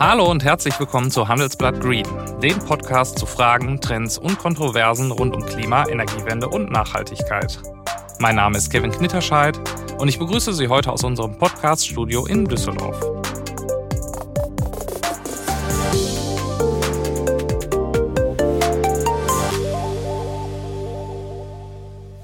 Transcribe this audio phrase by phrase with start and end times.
[0.00, 2.06] Hallo und herzlich willkommen zu Handelsblatt Green,
[2.40, 7.60] dem Podcast zu Fragen, Trends und Kontroversen rund um Klima, Energiewende und Nachhaltigkeit.
[8.18, 9.60] Mein Name ist Kevin Knitterscheid
[9.98, 12.98] und ich begrüße Sie heute aus unserem Podcast-Studio in Düsseldorf.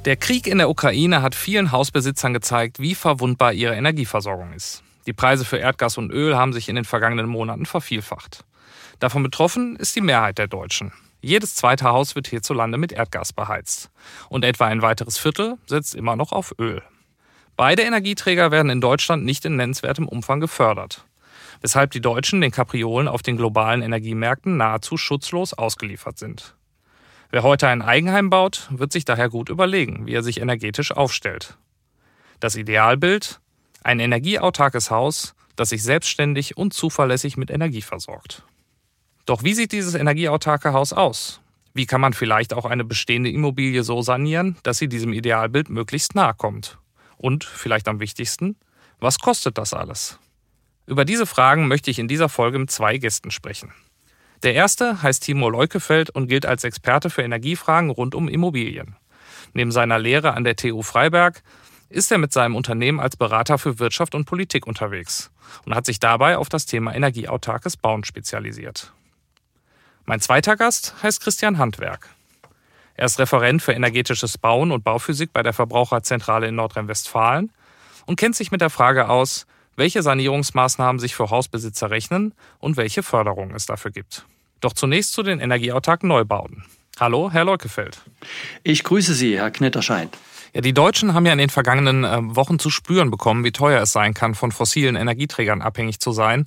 [0.07, 4.83] Der Krieg in der Ukraine hat vielen Hausbesitzern gezeigt, wie verwundbar ihre Energieversorgung ist.
[5.07, 8.45] Die Preise für Erdgas und Öl haben sich in den vergangenen Monaten vervielfacht.
[8.99, 10.93] Davon betroffen ist die Mehrheit der Deutschen.
[11.21, 13.91] Jedes zweite Haus wird hierzulande mit Erdgas beheizt.
[14.29, 16.83] Und etwa ein weiteres Viertel setzt immer noch auf Öl.
[17.57, 21.05] Beide Energieträger werden in Deutschland nicht in nennenswertem Umfang gefördert.
[21.63, 26.55] Weshalb die Deutschen den Kapriolen auf den globalen Energiemärkten nahezu schutzlos ausgeliefert sind.
[27.31, 31.57] Wer heute ein Eigenheim baut, wird sich daher gut überlegen, wie er sich energetisch aufstellt.
[32.41, 33.41] Das Idealbild?
[33.87, 38.43] Ein energieautarkes Haus, das sich selbstständig und zuverlässig mit Energie versorgt.
[39.27, 41.41] Doch wie sieht dieses energieautarke Haus aus?
[41.73, 46.17] Wie kann man vielleicht auch eine bestehende Immobilie so sanieren, dass sie diesem Idealbild möglichst
[46.17, 46.79] nahe kommt?
[47.17, 48.57] Und vielleicht am wichtigsten,
[48.99, 50.19] was kostet das alles?
[50.87, 53.73] Über diese Fragen möchte ich in dieser Folge mit zwei Gästen sprechen.
[54.43, 58.97] Der erste heißt Timo Leukefeld und gilt als Experte für Energiefragen rund um Immobilien.
[59.53, 61.45] Neben seiner Lehre an der TU Freiberg
[61.89, 65.31] ist er mit seinem Unternehmen als Berater für Wirtschaft und Politik unterwegs
[65.65, 68.93] und hat sich dabei auf das Thema energieautarkes Bauen spezialisiert.
[70.05, 72.09] Mein zweiter Gast heißt Christian Handwerk.
[72.95, 77.53] Er ist Referent für energetisches Bauen und Bauphysik bei der Verbraucherzentrale in Nordrhein-Westfalen
[78.07, 83.03] und kennt sich mit der Frage aus, welche Sanierungsmaßnahmen sich für Hausbesitzer rechnen und welche
[83.03, 84.25] Förderungen es dafür gibt.
[84.61, 86.65] Doch zunächst zu den energieautarken Neubauten.
[86.99, 88.01] Hallo, Herr Leukefeld.
[88.63, 90.09] Ich grüße Sie, Herr Knitterscheid.
[90.57, 93.83] Ja, die Deutschen haben ja in den vergangenen äh, Wochen zu spüren bekommen, wie teuer
[93.83, 96.47] es sein kann, von fossilen Energieträgern abhängig zu sein.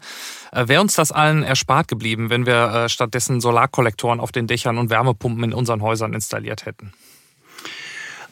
[0.52, 4.80] Äh, Wäre uns das allen erspart geblieben, wenn wir äh, stattdessen Solarkollektoren auf den Dächern
[4.80, 6.92] und Wärmepumpen in unseren Häusern installiert hätten?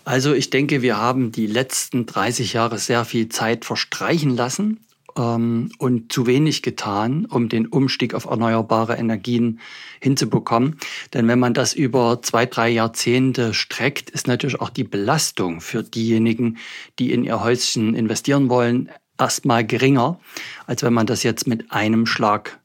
[0.04, 4.80] Also ich denke, wir haben die letzten 30 Jahre sehr viel Zeit verstreichen lassen
[5.18, 9.60] ähm, und zu wenig getan, um den Umstieg auf erneuerbare Energien
[10.00, 10.78] hinzubekommen.
[11.14, 15.84] Denn wenn man das über zwei, drei Jahrzehnte streckt, ist natürlich auch die Belastung für
[15.84, 16.58] diejenigen,
[17.00, 20.20] die in ihr Häuschen investieren wollen, erstmal geringer,
[20.68, 22.60] als wenn man das jetzt mit einem Schlag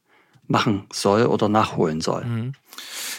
[0.47, 2.25] machen soll oder nachholen soll.
[2.25, 2.53] Mhm.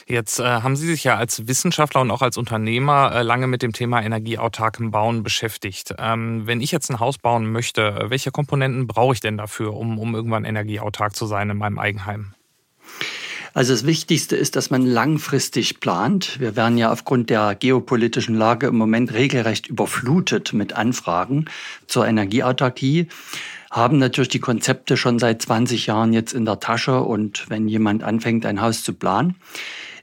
[0.08, 3.62] Jetzt äh, haben Sie sich ja als Wissenschaftler und auch als Unternehmer äh, lange mit
[3.62, 5.96] dem Thema energieautarkem Bauen beschäftigt.
[5.98, 9.98] Ähm, wenn ich jetzt ein Haus bauen möchte, welche Komponenten brauche ich denn dafür, um,
[10.00, 12.34] um irgendwann energieautark zu sein in meinem Eigenheim?
[13.54, 16.40] Also das Wichtigste ist, dass man langfristig plant.
[16.40, 21.46] Wir werden ja aufgrund der geopolitischen Lage im Moment regelrecht überflutet mit Anfragen
[21.88, 23.08] zur Energieautarkie
[23.74, 28.04] haben natürlich die Konzepte schon seit 20 Jahren jetzt in der Tasche und wenn jemand
[28.04, 29.36] anfängt, ein Haus zu planen,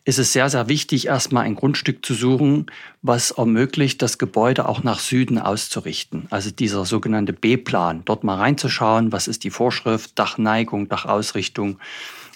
[0.05, 2.66] ist es sehr, sehr wichtig, erstmal ein Grundstück zu suchen,
[3.03, 6.27] was ermöglicht, das Gebäude auch nach Süden auszurichten.
[6.31, 11.78] Also dieser sogenannte B-Plan, dort mal reinzuschauen, was ist die Vorschrift, Dachneigung, Dachausrichtung,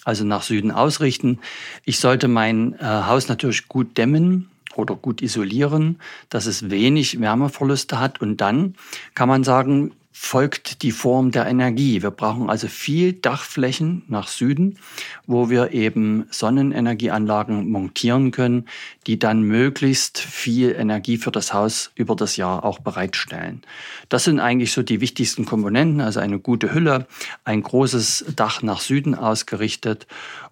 [0.05, 1.39] also nach Süden ausrichten.
[1.85, 8.01] Ich sollte mein äh, Haus natürlich gut dämmen, oder gut isolieren, dass es wenig Wärmeverluste
[8.01, 8.21] hat.
[8.21, 8.75] Und dann
[9.15, 12.01] kann man sagen, folgt die Form der Energie.
[12.01, 14.79] Wir brauchen also viel Dachflächen nach Süden,
[15.27, 18.67] wo wir eben Sonnenenergieanlagen montieren können,
[19.09, 23.63] die dann möglichst viel Energie für das Haus über das Jahr auch bereitstellen.
[24.09, 27.09] Das sind eigentlich so die wichtigsten Komponenten, also eine gute Hülle,
[27.43, 30.07] ein großes Dach nach Süden ausgerichtet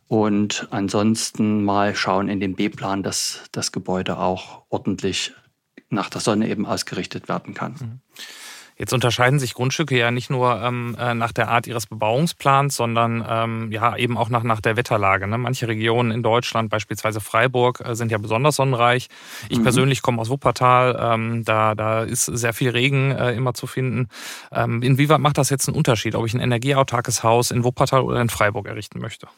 [0.08, 5.34] und ansonsten mal schauen in den B-Plan, dass das Gebäude auch ordentlich
[5.88, 7.76] nach der Sonne eben ausgerichtet werden kann.
[7.78, 8.00] Mhm.
[8.76, 13.24] Jetzt unterscheiden sich Grundstücke ja nicht nur ähm, äh, nach der Art ihres Bebauungsplans, sondern
[13.28, 15.26] ähm, ja eben auch nach, nach der Wetterlage.
[15.26, 15.38] Ne?
[15.38, 19.08] Manche Regionen in Deutschland, beispielsweise Freiburg, äh, sind ja besonders sonnenreich.
[19.48, 19.62] Ich mhm.
[19.62, 24.08] persönlich komme aus Wuppertal, ähm, da, da ist sehr viel Regen äh, immer zu finden.
[24.50, 28.20] Ähm, inwieweit macht das jetzt einen Unterschied, ob ich ein energieautarkes Haus in Wuppertal oder
[28.20, 29.28] in Freiburg errichten möchte?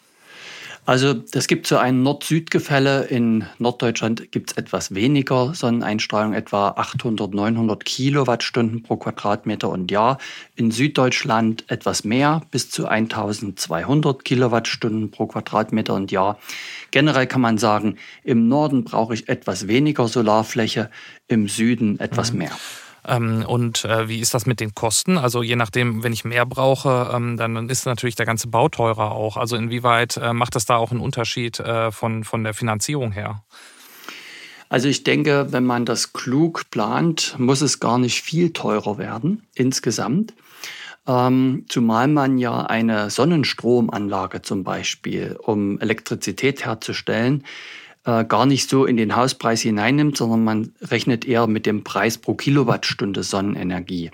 [0.86, 3.04] Also es gibt so ein Nord-Süd-Gefälle.
[3.04, 10.18] In Norddeutschland gibt es etwas weniger Sonneneinstrahlung, etwa 800, 900 Kilowattstunden pro Quadratmeter und Jahr.
[10.56, 16.38] In Süddeutschland etwas mehr, bis zu 1200 Kilowattstunden pro Quadratmeter und Jahr.
[16.90, 20.90] Generell kann man sagen, im Norden brauche ich etwas weniger Solarfläche,
[21.28, 22.40] im Süden etwas mhm.
[22.40, 22.52] mehr.
[23.06, 25.18] Ähm, und äh, wie ist das mit den Kosten?
[25.18, 29.12] Also je nachdem, wenn ich mehr brauche, ähm, dann ist natürlich der ganze Bau teurer
[29.12, 29.36] auch.
[29.36, 33.42] Also inwieweit äh, macht das da auch einen Unterschied äh, von, von der Finanzierung her?
[34.68, 39.46] Also ich denke, wenn man das klug plant, muss es gar nicht viel teurer werden
[39.54, 40.34] insgesamt.
[41.06, 47.44] Ähm, zumal man ja eine Sonnenstromanlage zum Beispiel, um Elektrizität herzustellen,
[48.04, 52.18] äh, gar nicht so in den Hauspreis hineinnimmt, sondern man rechnet eher mit dem Preis
[52.18, 54.10] pro Kilowattstunde Sonnenenergie.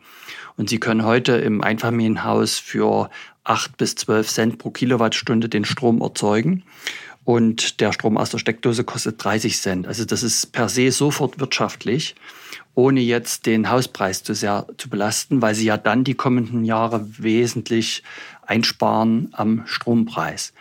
[0.56, 3.10] Und Sie können heute im Einfamilienhaus für
[3.44, 6.64] 8 bis 12 Cent pro Kilowattstunde den Strom erzeugen.
[7.25, 9.87] Und der Strom aus der Steckdose kostet 30 Cent.
[9.87, 12.14] Also das ist per se sofort wirtschaftlich
[12.75, 17.06] ohne jetzt den Hauspreis zu sehr zu belasten, weil sie ja dann die kommenden Jahre
[17.19, 18.02] wesentlich
[18.46, 20.52] einsparen am Strompreis.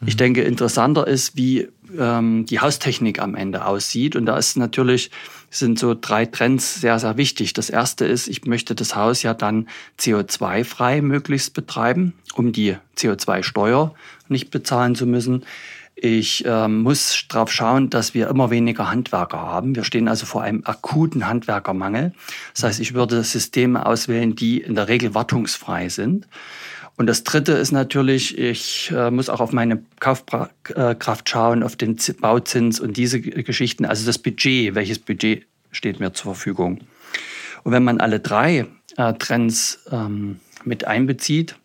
[0.00, 0.08] Mhm.
[0.08, 1.68] Ich denke, interessanter ist, wie
[1.98, 4.16] ähm, die Haustechnik am Ende aussieht.
[4.16, 5.10] Und da ist natürlich,
[5.50, 7.52] sind so drei Trends sehr, sehr wichtig.
[7.52, 9.68] Das erste ist, ich möchte das Haus ja dann
[9.98, 13.94] CO2-frei möglichst betreiben, um die CO2-Steuer
[14.28, 15.44] nicht bezahlen zu müssen.
[15.98, 19.74] Ich äh, muss darauf schauen, dass wir immer weniger Handwerker haben.
[19.74, 22.12] Wir stehen also vor einem akuten Handwerkermangel.
[22.52, 26.28] Das heißt, ich würde Systeme auswählen, die in der Regel wartungsfrei sind.
[26.96, 31.96] Und das Dritte ist natürlich, ich äh, muss auch auf meine Kaufkraft schauen, auf den
[32.20, 33.84] Bauzins und diese Geschichten.
[33.84, 36.80] Also das Budget, welches Budget steht mir zur Verfügung.
[37.64, 38.66] Und wenn man alle drei
[38.96, 41.56] äh, Trends ähm, mit einbezieht,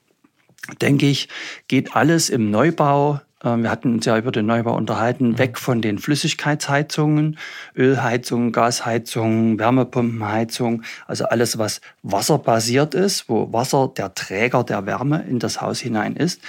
[0.81, 1.29] denke ich,
[1.67, 5.37] geht alles im Neubau wir hatten uns ja über den Neubau unterhalten, mhm.
[5.39, 7.37] weg von den Flüssigkeitsheizungen,
[7.75, 15.39] Ölheizungen, Gasheizungen, Wärmepumpenheizung, also alles, was wasserbasiert ist, wo Wasser der Träger der Wärme in
[15.39, 16.41] das Haus hinein ist,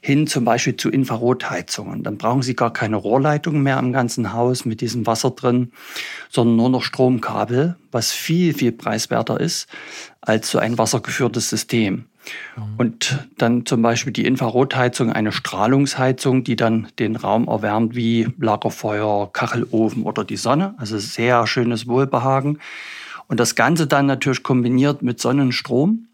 [0.00, 2.02] hin zum Beispiel zu Infrarotheizungen.
[2.02, 5.70] Dann brauchen Sie gar keine Rohrleitung mehr im ganzen Haus mit diesem Wasser drin,
[6.30, 9.68] sondern nur noch Stromkabel, was viel, viel preiswerter ist
[10.20, 12.09] als so ein wassergeführtes System.
[12.56, 12.62] Mhm.
[12.76, 19.32] Und dann zum Beispiel die Infrarotheizung, eine Strahlungsheizung, die dann den Raum erwärmt wie Lagerfeuer,
[19.32, 20.74] Kachelofen oder die Sonne.
[20.78, 22.58] Also sehr schönes Wohlbehagen.
[23.26, 26.08] Und das Ganze dann natürlich kombiniert mit Sonnenstrom,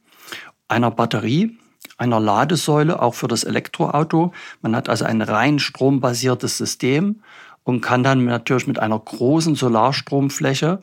[0.68, 1.56] einer Batterie,
[1.96, 4.32] einer Ladesäule, auch für das Elektroauto.
[4.60, 7.22] Man hat also ein rein strombasiertes System
[7.64, 10.82] und kann dann natürlich mit einer großen Solarstromfläche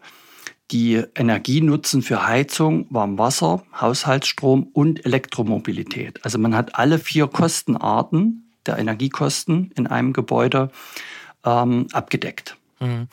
[0.71, 6.24] die Energie nutzen für Heizung, Warmwasser, Haushaltsstrom und Elektromobilität.
[6.24, 10.71] Also man hat alle vier Kostenarten der Energiekosten in einem Gebäude
[11.45, 12.57] ähm, abgedeckt.
[12.83, 13.07] Mhm.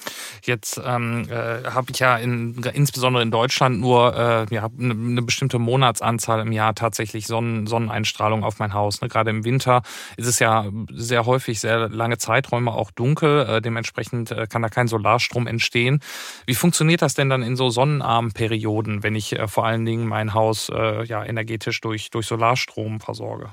[0.44, 5.22] Jetzt ähm, äh, habe ich ja in, insbesondere in Deutschland nur äh, ja, eine, eine
[5.22, 9.00] bestimmte Monatsanzahl im Jahr tatsächlich Sonnen, Sonneneinstrahlung auf mein Haus.
[9.00, 9.08] Ne?
[9.08, 9.82] Gerade im Winter
[10.16, 13.46] ist es ja sehr häufig sehr lange Zeiträume auch dunkel.
[13.46, 16.00] Äh, dementsprechend äh, kann da kein Solarstrom entstehen.
[16.46, 20.08] Wie funktioniert das denn dann in so sonnenarmen Perioden, wenn ich äh, vor allen Dingen
[20.08, 23.50] mein Haus äh, ja, energetisch durch, durch Solarstrom versorge?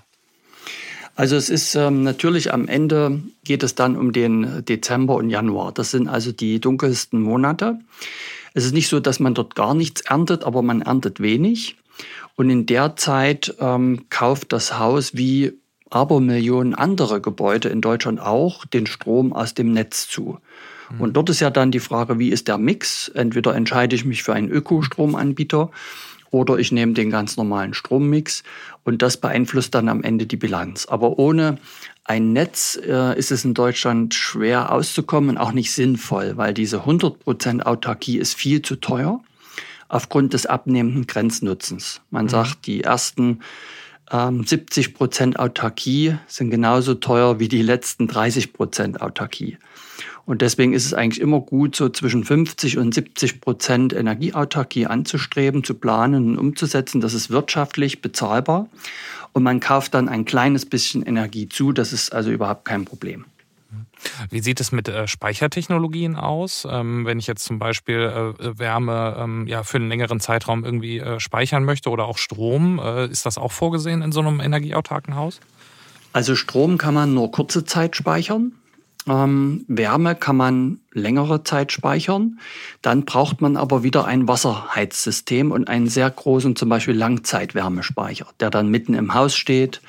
[1.17, 5.71] Also es ist ähm, natürlich am Ende geht es dann um den Dezember und Januar.
[5.71, 7.79] Das sind also die dunkelsten Monate.
[8.53, 11.75] Es ist nicht so, dass man dort gar nichts erntet, aber man erntet wenig.
[12.35, 15.53] Und in der Zeit ähm, kauft das Haus wie
[15.89, 20.37] Abermillionen andere Gebäude in Deutschland auch den Strom aus dem Netz zu.
[20.91, 21.01] Mhm.
[21.01, 23.09] Und dort ist ja dann die Frage, wie ist der Mix?
[23.09, 25.71] Entweder entscheide ich mich für einen Ökostromanbieter
[26.29, 28.43] oder ich nehme den ganz normalen Strommix
[28.87, 30.85] und das beeinflusst dann am Ende die Bilanz.
[30.85, 31.57] Aber ohne
[32.05, 36.85] ein Netz äh, ist es in Deutschland schwer auszukommen und auch nicht sinnvoll, weil diese
[36.85, 39.19] 100% Autarkie ist viel zu teuer
[39.89, 41.99] aufgrund des abnehmenden Grenznutzens.
[42.11, 42.29] Man mhm.
[42.29, 43.41] sagt, die ersten
[44.09, 49.57] ähm, 70% Autarkie sind genauso teuer wie die letzten 30% Autarkie.
[50.27, 55.63] Und deswegen ist es eigentlich immer gut, so zwischen 50 und 70 Prozent Energieautarkie anzustreben,
[55.63, 56.99] zu planen und umzusetzen.
[56.99, 58.67] Das ist wirtschaftlich bezahlbar.
[59.31, 61.71] Und man kauft dann ein kleines bisschen Energie zu.
[61.71, 63.23] Das ist also überhaupt kein Problem.
[64.29, 66.67] Wie sieht es mit äh, Speichertechnologien aus?
[66.69, 70.99] Ähm, wenn ich jetzt zum Beispiel äh, Wärme ähm, ja, für einen längeren Zeitraum irgendwie
[70.99, 72.79] äh, speichern möchte oder auch Strom,
[73.09, 75.39] ist das auch vorgesehen in so einem energieautarken Haus?
[76.11, 78.51] Also Strom kann man nur kurze Zeit speichern.
[79.07, 82.39] Ähm, Wärme kann man längere Zeit speichern.
[82.81, 88.49] Dann braucht man aber wieder ein Wasserheizsystem und einen sehr großen, zum Beispiel Langzeitwärmespeicher, der
[88.49, 89.81] dann mitten im Haus steht,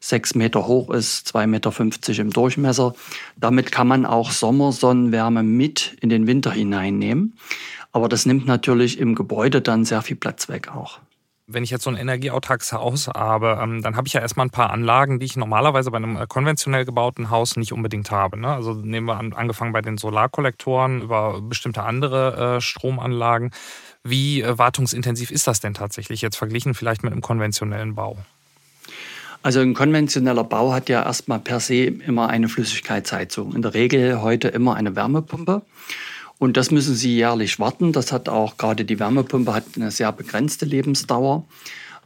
[0.00, 2.94] sechs Meter hoch ist, zwei Meter fünfzig im Durchmesser.
[3.36, 7.38] Damit kann man auch Sommersonnenwärme mit in den Winter hineinnehmen.
[7.92, 10.98] Aber das nimmt natürlich im Gebäude dann sehr viel Platz weg auch
[11.46, 14.50] wenn ich jetzt so ein energieautarkes Haus habe, ähm, dann habe ich ja erstmal ein
[14.50, 18.38] paar Anlagen, die ich normalerweise bei einem äh, konventionell gebauten Haus nicht unbedingt habe.
[18.38, 18.48] Ne?
[18.48, 23.50] Also nehmen wir an, angefangen bei den Solarkollektoren über bestimmte andere äh, Stromanlagen.
[24.02, 28.16] Wie äh, wartungsintensiv ist das denn tatsächlich jetzt verglichen vielleicht mit einem konventionellen Bau?
[29.42, 33.54] Also ein konventioneller Bau hat ja erstmal per se immer eine Flüssigkeitsheizung.
[33.54, 35.60] In der Regel heute immer eine Wärmepumpe.
[36.38, 37.92] Und das müssen Sie jährlich warten.
[37.92, 41.44] Das hat auch gerade die Wärmepumpe hat eine sehr begrenzte Lebensdauer.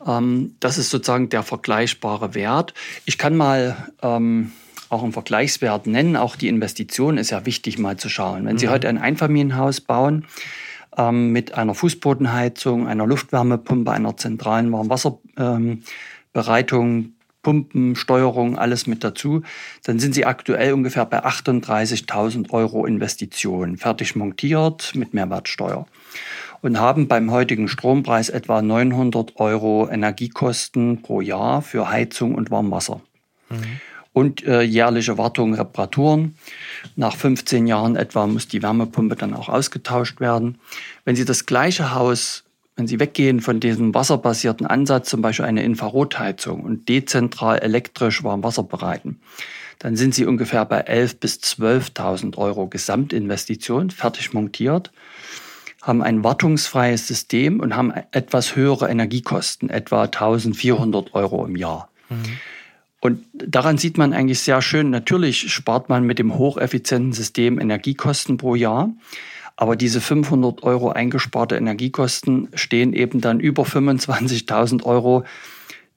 [0.06, 2.75] Ähm, das ist sozusagen der vergleichbare Wert.
[3.04, 4.52] Ich kann mal ähm,
[4.88, 6.16] auch einen Vergleichswert nennen.
[6.16, 8.47] Auch die Investition ist ja wichtig mal zu schauen.
[8.47, 8.70] Wenn Sie mhm.
[8.70, 10.26] heute ein Einfamilienhaus bauen,
[10.97, 17.12] ähm, mit einer Fußbodenheizung, einer Luftwärmepumpe, einer zentralen Warmwasserbereitung,
[17.49, 19.40] Pumpen, Steuerung, alles mit dazu,
[19.83, 25.87] dann sind sie aktuell ungefähr bei 38.000 Euro Investition, fertig montiert mit Mehrwertsteuer
[26.61, 33.00] und haben beim heutigen Strompreis etwa 900 Euro Energiekosten pro Jahr für Heizung und Warmwasser.
[33.49, 33.81] Mhm.
[34.12, 36.37] Und äh, jährliche Wartung, Reparaturen.
[36.97, 40.59] Nach 15 Jahren etwa muss die Wärmepumpe dann auch ausgetauscht werden.
[41.07, 42.45] Wenn Sie das gleiche Haus
[42.78, 48.44] wenn Sie weggehen von diesem wasserbasierten Ansatz, zum Beispiel eine Infrarotheizung und dezentral elektrisch warm
[48.44, 49.18] Wasser bereiten,
[49.80, 54.92] dann sind Sie ungefähr bei 11.000 bis 12.000 Euro Gesamtinvestition, fertig montiert,
[55.82, 61.90] haben ein wartungsfreies System und haben etwas höhere Energiekosten, etwa 1.400 Euro im Jahr.
[62.08, 62.38] Mhm.
[63.00, 68.37] Und daran sieht man eigentlich sehr schön, natürlich spart man mit dem hocheffizienten System Energiekosten
[68.37, 68.90] pro Jahr.
[69.61, 75.25] Aber diese 500 Euro eingesparte Energiekosten stehen eben dann über 25.000 Euro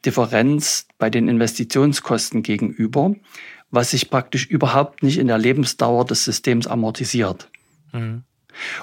[0.04, 3.14] Differenz bei den Investitionskosten gegenüber,
[3.70, 7.50] was sich praktisch überhaupt nicht in der Lebensdauer des Systems amortisiert.
[7.94, 8.24] Mhm.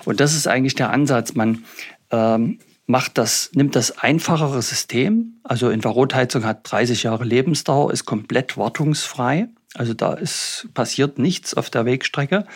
[0.04, 1.34] Und das ist eigentlich der Ansatz.
[1.34, 1.64] Man
[2.12, 8.56] ähm, macht das, nimmt das einfachere System, also Infrarotheizung hat 30 Jahre Lebensdauer, ist komplett
[8.56, 12.46] wartungsfrei, also da ist, passiert nichts auf der Wegstrecke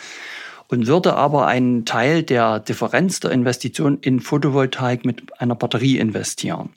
[0.67, 6.69] und würde aber einen Teil der Differenz der Investition in Photovoltaik mit einer Batterie investieren.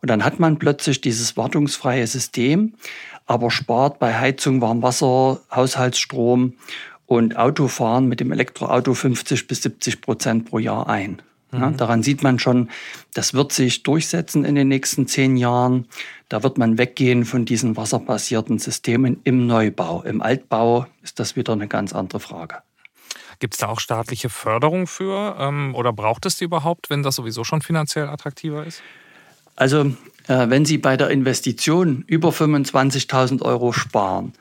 [0.00, 2.74] Und dann hat man plötzlich dieses wartungsfreie System,
[3.26, 6.54] aber spart bei Heizung, Warmwasser, Haushaltsstrom
[7.06, 11.22] und Autofahren mit dem Elektroauto 50 bis 70 Prozent pro Jahr ein.
[11.52, 11.76] Ja, mhm.
[11.76, 12.70] daran sieht man schon,
[13.14, 15.86] das wird sich durchsetzen in den nächsten zehn Jahren.
[16.28, 20.02] Da wird man weggehen von diesen wasserbasierten Systemen im Neubau.
[20.02, 22.56] Im Altbau ist das wieder eine ganz andere Frage.
[23.38, 27.16] Gibt es da auch staatliche Förderung für ähm, oder braucht es die überhaupt, wenn das
[27.16, 28.82] sowieso schon finanziell attraktiver ist?
[29.56, 29.92] Also
[30.28, 34.32] äh, wenn Sie bei der Investition über 25.000 Euro sparen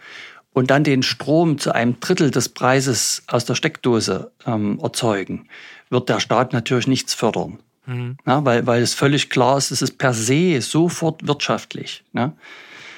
[0.54, 5.48] und dann den Strom zu einem Drittel des Preises aus der Steckdose ähm, erzeugen,
[5.90, 7.60] wird der Staat natürlich nichts fördern.
[7.86, 8.18] Mhm.
[8.26, 12.04] Ja, weil, weil es völlig klar ist, es ist per se sofort wirtschaftlich.
[12.14, 12.34] Ne?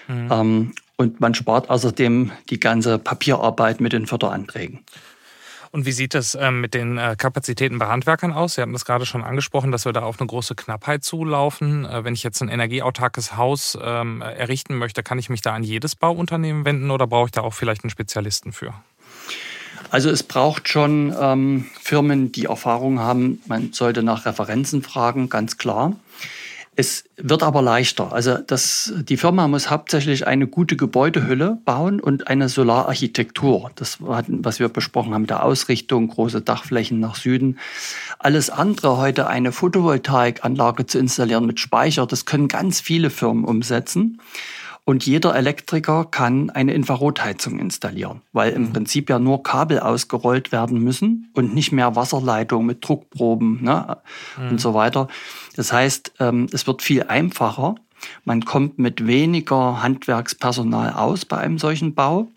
[0.08, 0.32] Mhm.
[0.32, 4.80] Ähm, und man spart außerdem die ganze Papierarbeit mit den Förderanträgen.
[5.78, 8.56] Und wie sieht es ähm, mit den äh, Kapazitäten bei Handwerkern aus?
[8.56, 11.86] Sie hatten das gerade schon angesprochen, dass wir da auf eine große Knappheit zulaufen.
[11.86, 15.62] Äh, wenn ich jetzt ein energieautarkes Haus ähm, errichten möchte, kann ich mich da an
[15.62, 18.74] jedes Bauunternehmen wenden oder brauche ich da auch vielleicht einen Spezialisten für?
[19.92, 23.44] Also es braucht schon ähm, Firmen, die Erfahrung haben.
[23.46, 25.94] Man sollte nach Referenzen fragen, ganz klar.
[26.80, 28.14] Es wird aber leichter.
[28.14, 33.72] Also das, die Firma muss hauptsächlich eine gute Gebäudehülle bauen und eine Solararchitektur.
[33.74, 37.58] Das, was wir besprochen haben, der Ausrichtung, große Dachflächen nach Süden.
[38.20, 44.22] Alles andere heute eine Photovoltaikanlage zu installieren mit Speicher, das können ganz viele Firmen umsetzen.
[44.88, 48.72] Und jeder Elektriker kann eine Infrarotheizung installieren, weil im mhm.
[48.72, 53.98] Prinzip ja nur Kabel ausgerollt werden müssen und nicht mehr Wasserleitung mit Druckproben ne,
[54.38, 54.52] mhm.
[54.52, 55.10] und so weiter.
[55.58, 57.76] Das heißt, ähm, es wird viel einfacher.
[58.24, 62.28] Man kommt mit weniger Handwerkspersonal aus bei einem solchen Bau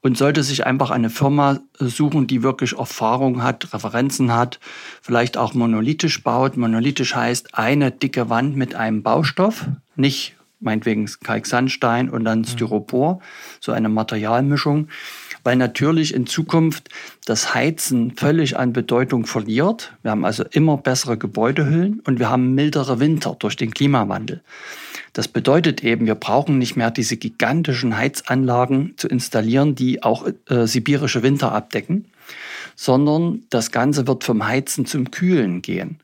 [0.00, 4.58] und sollte sich einfach eine Firma suchen, die wirklich Erfahrung hat, Referenzen hat,
[5.02, 6.56] vielleicht auch monolithisch baut.
[6.56, 12.44] Monolithisch heißt eine dicke Wand mit einem Baustoff, nicht meinetwegen Kalksandstein und dann mhm.
[12.46, 13.20] Styropor,
[13.60, 14.88] so eine Materialmischung,
[15.46, 16.88] weil natürlich in Zukunft
[17.24, 19.92] das Heizen völlig an Bedeutung verliert.
[20.02, 24.42] Wir haben also immer bessere Gebäudehüllen und wir haben mildere Winter durch den Klimawandel.
[25.12, 30.66] Das bedeutet eben, wir brauchen nicht mehr diese gigantischen Heizanlagen zu installieren, die auch äh,
[30.66, 32.06] sibirische Winter abdecken,
[32.74, 36.00] sondern das Ganze wird vom Heizen zum Kühlen gehen.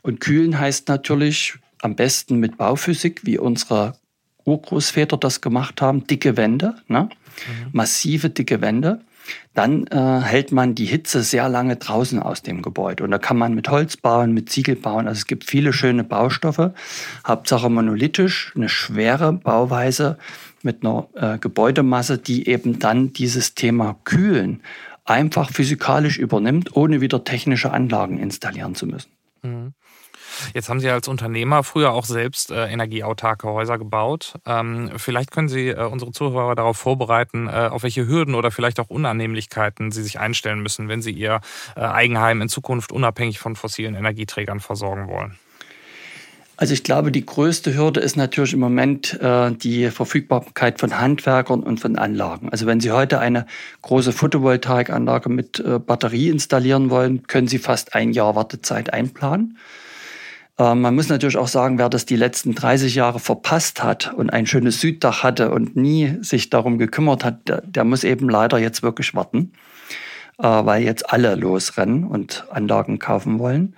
[0.00, 3.96] Und Kühlen heißt natürlich am besten mit Bauphysik, wie unsere
[4.48, 7.02] Urgroßväter das gemacht haben, dicke Wände, ne?
[7.02, 7.68] Mhm.
[7.72, 9.00] massive dicke Wände.
[9.54, 13.04] Dann äh, hält man die Hitze sehr lange draußen aus dem Gebäude.
[13.04, 15.06] Und da kann man mit Holz bauen, mit Ziegel bauen.
[15.06, 16.72] Also es gibt viele schöne Baustoffe.
[17.26, 20.16] Hauptsache monolithisch, eine schwere Bauweise
[20.62, 24.62] mit einer äh, Gebäudemasse, die eben dann dieses Thema Kühlen
[25.04, 29.10] einfach physikalisch übernimmt, ohne wieder technische Anlagen installieren zu müssen.
[29.42, 29.72] Mhm.
[30.54, 34.34] Jetzt haben Sie als Unternehmer früher auch selbst äh, energieautarke Häuser gebaut.
[34.46, 38.80] Ähm, vielleicht können Sie äh, unsere Zuhörer darauf vorbereiten, äh, auf welche Hürden oder vielleicht
[38.80, 41.40] auch Unannehmlichkeiten sie sich einstellen müssen, wenn sie ihr
[41.76, 45.38] äh, Eigenheim in Zukunft unabhängig von fossilen Energieträgern versorgen wollen.
[46.56, 51.62] Also ich glaube, die größte Hürde ist natürlich im Moment äh, die Verfügbarkeit von Handwerkern
[51.62, 52.48] und von Anlagen.
[52.50, 53.46] Also wenn Sie heute eine
[53.82, 59.56] große Photovoltaikanlage mit äh, Batterie installieren wollen, können Sie fast ein Jahr Wartezeit einplanen.
[60.58, 64.30] Äh, man muss natürlich auch sagen, wer das die letzten 30 Jahre verpasst hat und
[64.30, 68.58] ein schönes Süddach hatte und nie sich darum gekümmert hat, der, der muss eben leider
[68.58, 69.52] jetzt wirklich warten,
[70.38, 73.74] äh, weil jetzt alle losrennen und Anlagen kaufen wollen.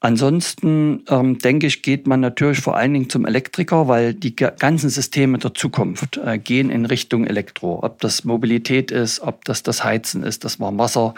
[0.00, 4.90] Ansonsten ähm, denke ich, geht man natürlich vor allen Dingen zum Elektriker, weil die ganzen
[4.90, 7.82] Systeme der Zukunft äh, gehen in Richtung Elektro.
[7.82, 11.14] Ob das Mobilität ist, ob das das Heizen ist, das Warmwasser.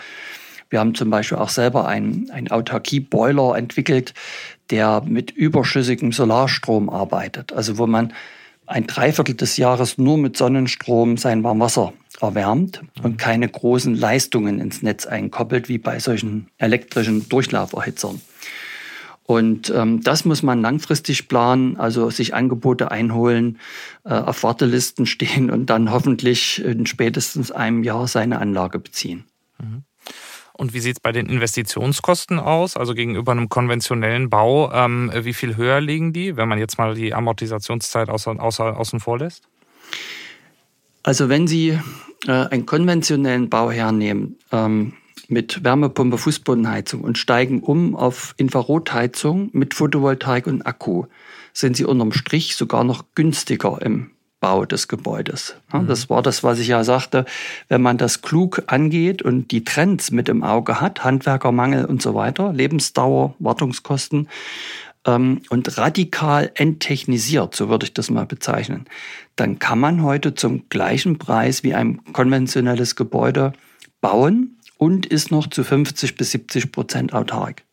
[0.70, 4.14] Wir haben zum Beispiel auch selber einen, einen Autarkie-Boiler entwickelt,
[4.70, 7.52] der mit überschüssigem Solarstrom arbeitet.
[7.52, 8.12] Also wo man
[8.66, 14.82] ein Dreiviertel des Jahres nur mit Sonnenstrom sein Warmwasser erwärmt und keine großen Leistungen ins
[14.82, 18.20] Netz einkoppelt, wie bei solchen elektrischen Durchlauferhitzern.
[19.24, 23.58] Und ähm, das muss man langfristig planen, also sich Angebote einholen,
[24.04, 29.24] äh, auf Wartelisten stehen und dann hoffentlich in spätestens einem Jahr seine Anlage beziehen.
[29.58, 29.82] Mhm.
[30.58, 32.76] Und wie sieht es bei den Investitionskosten aus?
[32.76, 36.94] Also gegenüber einem konventionellen Bau, ähm, wie viel höher liegen die, wenn man jetzt mal
[36.96, 39.44] die Amortisationszeit außer, außer, außen vor lässt?
[41.04, 41.78] Also wenn Sie
[42.26, 44.94] äh, einen konventionellen Bau hernehmen, ähm,
[45.28, 51.04] mit Wärmepumpe, Fußbodenheizung und steigen um auf Infrarotheizung mit Photovoltaik und Akku,
[51.52, 54.10] sind sie unterm Strich sogar noch günstiger im
[54.40, 55.56] Bau des Gebäudes.
[55.72, 55.88] Mhm.
[55.88, 57.24] das war das, was ich ja sagte.
[57.68, 62.14] Wenn man das klug angeht und die Trends mit im Auge hat, Handwerkermangel und so
[62.14, 64.28] weiter, Lebensdauer, Wartungskosten
[65.06, 68.86] ähm, und radikal enttechnisiert, so würde ich das mal bezeichnen,
[69.36, 73.52] dann kann man heute zum gleichen Preis wie ein konventionelles Gebäude
[74.00, 77.64] bauen und ist noch zu 50 bis 70 Prozent autark.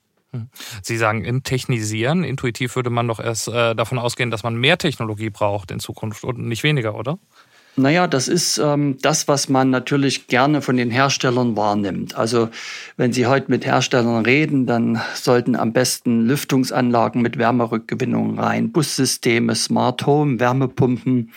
[0.81, 2.23] Sie sagen enttechnisieren.
[2.23, 6.23] Intuitiv würde man doch erst äh, davon ausgehen, dass man mehr Technologie braucht in Zukunft
[6.23, 7.17] und nicht weniger, oder?
[7.77, 12.15] Naja, das ist ähm, das, was man natürlich gerne von den Herstellern wahrnimmt.
[12.15, 12.49] Also
[12.95, 19.55] wenn Sie heute mit Herstellern reden, dann sollten am besten Lüftungsanlagen mit Wärmerückgewinnung rein, Bussysteme,
[19.55, 21.31] Smart Home, Wärmepumpen,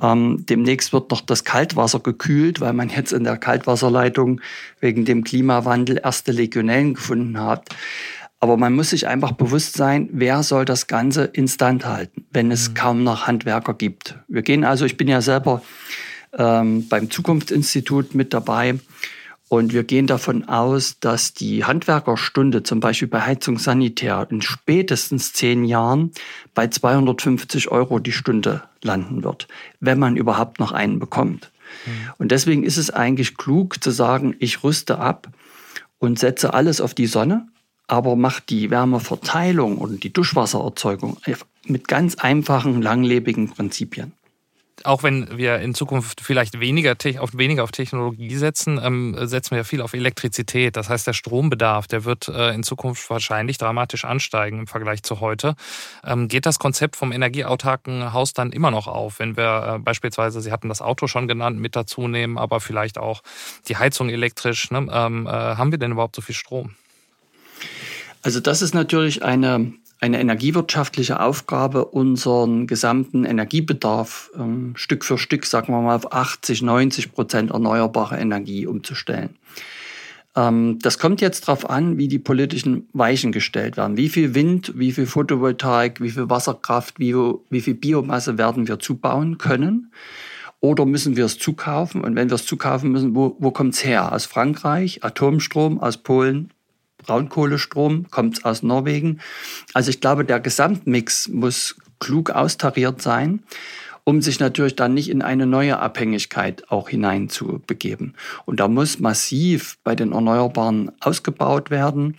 [0.00, 4.40] ähm, demnächst wird noch das Kaltwasser gekühlt, weil man jetzt in der Kaltwasserleitung
[4.80, 7.68] wegen dem Klimawandel erste Legionellen gefunden hat.
[8.38, 12.70] Aber man muss sich einfach bewusst sein, wer soll das Ganze instand halten, wenn es
[12.70, 12.74] mhm.
[12.74, 14.18] kaum noch Handwerker gibt.
[14.28, 15.62] Wir gehen also, ich bin ja selber
[16.36, 18.78] ähm, beim Zukunftsinstitut mit dabei
[19.48, 25.32] und wir gehen davon aus, dass die Handwerkerstunde zum Beispiel bei Heizung Sanitär in spätestens
[25.32, 26.10] zehn Jahren
[26.52, 29.46] bei 250 Euro die Stunde landen wird,
[29.78, 31.52] wenn man überhaupt noch einen bekommt.
[31.86, 31.90] Mhm.
[32.18, 35.28] Und deswegen ist es eigentlich klug zu sagen, ich rüste ab
[35.98, 37.46] und setze alles auf die Sonne,
[37.86, 41.18] aber mache die Wärmeverteilung und die Duschwassererzeugung
[41.66, 44.12] mit ganz einfachen, langlebigen Prinzipien
[44.84, 49.58] auch wenn wir in Zukunft vielleicht weniger auf, weniger auf Technologie setzen, ähm, setzen wir
[49.58, 50.76] ja viel auf Elektrizität.
[50.76, 55.20] Das heißt, der Strombedarf, der wird äh, in Zukunft wahrscheinlich dramatisch ansteigen im Vergleich zu
[55.20, 55.54] heute.
[56.04, 60.40] Ähm, geht das Konzept vom energieautarken Haus dann immer noch auf, wenn wir äh, beispielsweise,
[60.40, 63.22] Sie hatten das Auto schon genannt, mit dazu nehmen, aber vielleicht auch
[63.68, 64.70] die Heizung elektrisch?
[64.70, 64.86] Ne?
[64.90, 66.74] Ähm, äh, haben wir denn überhaupt so viel Strom?
[68.22, 75.46] Also das ist natürlich eine eine energiewirtschaftliche Aufgabe, unseren gesamten Energiebedarf ähm, Stück für Stück,
[75.46, 79.36] sagen wir mal, auf 80, 90 Prozent erneuerbare Energie umzustellen.
[80.36, 83.96] Ähm, das kommt jetzt darauf an, wie die politischen Weichen gestellt werden.
[83.96, 87.14] Wie viel Wind, wie viel Photovoltaik, wie viel Wasserkraft, wie,
[87.48, 89.92] wie viel Biomasse werden wir zubauen können?
[90.60, 92.02] Oder müssen wir es zukaufen?
[92.02, 94.12] Und wenn wir es zukaufen müssen, wo, wo kommt es her?
[94.12, 96.50] Aus Frankreich, Atomstrom, aus Polen,
[96.98, 99.20] Braunkohlestrom, kommt aus Norwegen.
[99.74, 103.42] Also ich glaube, der Gesamtmix muss klug austariert sein,
[104.04, 108.14] um sich natürlich dann nicht in eine neue Abhängigkeit auch hineinzubegeben.
[108.44, 112.16] Und da muss massiv bei den Erneuerbaren ausgebaut werden.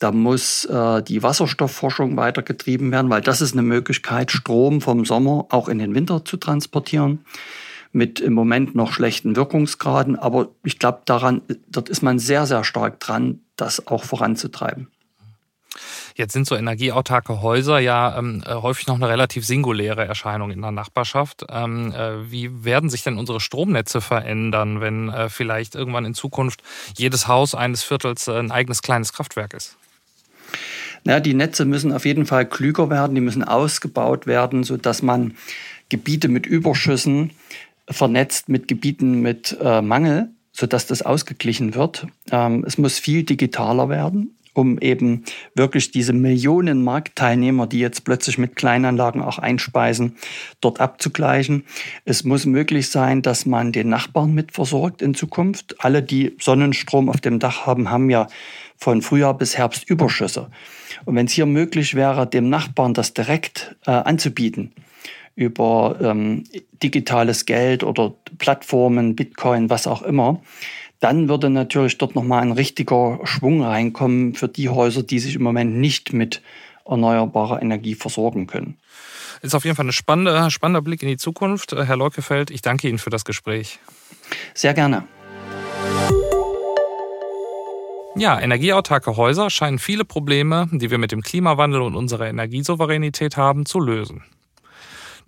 [0.00, 5.46] Da muss äh, die Wasserstoffforschung weitergetrieben werden, weil das ist eine Möglichkeit, Strom vom Sommer
[5.50, 7.20] auch in den Winter zu transportieren
[7.92, 10.16] mit im Moment noch schlechten Wirkungsgraden.
[10.16, 14.88] Aber ich glaube, daran, dort ist man sehr, sehr stark dran, das auch voranzutreiben.
[16.14, 20.60] Jetzt sind so energieautarke Häuser ja ähm, äh, häufig noch eine relativ singuläre Erscheinung in
[20.60, 21.44] der Nachbarschaft.
[21.48, 26.62] Ähm, äh, wie werden sich denn unsere Stromnetze verändern, wenn äh, vielleicht irgendwann in Zukunft
[26.96, 29.76] jedes Haus eines Viertels äh, ein eigenes kleines Kraftwerk ist?
[31.04, 35.36] Na, die Netze müssen auf jeden Fall klüger werden, die müssen ausgebaut werden, sodass man
[35.88, 37.30] Gebiete mit Überschüssen
[37.88, 42.08] vernetzt mit Gebieten mit äh, Mangel, sodass das ausgeglichen wird.
[42.32, 45.22] Ähm, es muss viel digitaler werden um eben
[45.54, 50.16] wirklich diese Millionen Marktteilnehmer, die jetzt plötzlich mit Kleinanlagen auch einspeisen,
[50.60, 51.62] dort abzugleichen.
[52.04, 55.76] Es muss möglich sein, dass man den Nachbarn mitversorgt in Zukunft.
[55.78, 58.26] Alle, die Sonnenstrom auf dem Dach haben, haben ja
[58.76, 60.50] von Frühjahr bis Herbst Überschüsse.
[61.04, 64.72] Und wenn es hier möglich wäre, dem Nachbarn das direkt äh, anzubieten,
[65.38, 66.42] über ähm,
[66.82, 70.42] digitales Geld oder Plattformen, Bitcoin, was auch immer,
[70.98, 75.44] dann würde natürlich dort nochmal ein richtiger Schwung reinkommen für die Häuser, die sich im
[75.44, 76.42] Moment nicht mit
[76.84, 78.78] erneuerbarer Energie versorgen können.
[79.40, 81.70] Ist auf jeden Fall ein spannender, spannender Blick in die Zukunft.
[81.70, 83.78] Herr Leukefeld, ich danke Ihnen für das Gespräch.
[84.54, 85.04] Sehr gerne.
[88.16, 93.64] Ja, energieautarke Häuser scheinen viele Probleme, die wir mit dem Klimawandel und unserer Energiesouveränität haben,
[93.64, 94.24] zu lösen.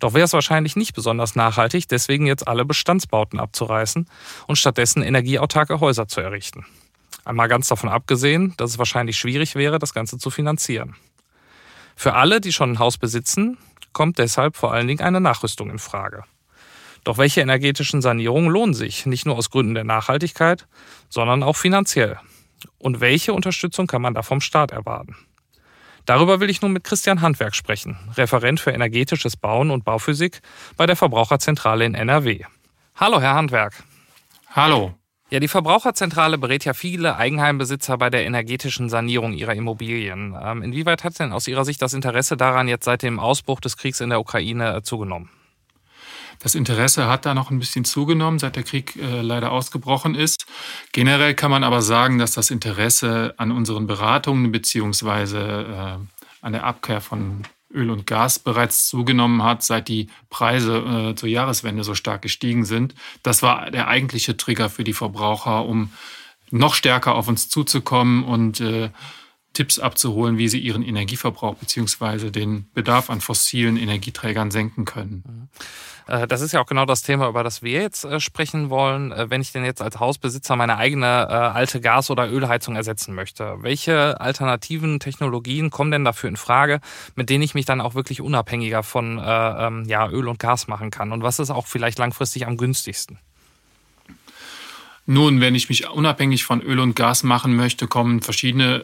[0.01, 4.09] Doch wäre es wahrscheinlich nicht besonders nachhaltig, deswegen jetzt alle Bestandsbauten abzureißen
[4.47, 6.65] und stattdessen energieautarke Häuser zu errichten.
[7.23, 10.95] Einmal ganz davon abgesehen, dass es wahrscheinlich schwierig wäre, das Ganze zu finanzieren.
[11.95, 13.59] Für alle, die schon ein Haus besitzen,
[13.93, 16.23] kommt deshalb vor allen Dingen eine Nachrüstung in Frage.
[17.03, 20.67] Doch welche energetischen Sanierungen lohnen sich, nicht nur aus Gründen der Nachhaltigkeit,
[21.09, 22.17] sondern auch finanziell?
[22.79, 25.15] Und welche Unterstützung kann man da vom Staat erwarten?
[26.05, 30.41] Darüber will ich nun mit Christian Handwerk sprechen, Referent für energetisches Bauen und Bauphysik
[30.77, 32.43] bei der Verbraucherzentrale in NRW.
[32.95, 33.83] Hallo, Herr Handwerk.
[34.49, 34.93] Hallo.
[35.31, 40.35] Ja, die Verbraucherzentrale berät ja viele Eigenheimbesitzer bei der energetischen Sanierung ihrer Immobilien.
[40.37, 43.77] Ähm, inwieweit hat denn aus Ihrer Sicht das Interesse daran jetzt seit dem Ausbruch des
[43.77, 45.29] Kriegs in der Ukraine äh, zugenommen?
[46.39, 50.40] Das Interesse hat da noch ein bisschen zugenommen, seit der Krieg äh, leider ausgebrochen ist.
[50.91, 56.63] Generell kann man aber sagen, dass das Interesse an unseren Beratungen beziehungsweise äh, an der
[56.63, 57.43] Abkehr von
[57.73, 62.65] Öl und Gas bereits zugenommen hat, seit die Preise äh, zur Jahreswende so stark gestiegen
[62.65, 62.95] sind.
[63.23, 65.91] Das war der eigentliche Trigger für die Verbraucher, um
[66.49, 68.89] noch stärker auf uns zuzukommen und äh,
[69.53, 75.23] Tipps abzuholen, wie sie ihren Energieverbrauch beziehungsweise den Bedarf an fossilen Energieträgern senken können.
[75.27, 75.49] Mhm.
[76.07, 79.11] Äh, das ist ja auch genau das Thema, über das wir jetzt äh, sprechen wollen.
[79.11, 83.57] Äh, wenn ich denn jetzt als Hausbesitzer meine eigene alte Gas- oder Ölheizung ersetzen möchte,
[83.61, 86.79] welche alternativen Technologien kommen denn dafür in Frage,
[87.15, 90.91] mit denen ich mich dann auch wirklich unabhängiger von ähm, ja, Öl und Gas machen
[90.91, 91.11] kann?
[91.11, 93.19] Und was ist auch vielleicht langfristig am günstigsten?
[95.05, 98.83] Nun, wenn ich mich unabhängig von Öl und Gas machen möchte, kommen verschiedene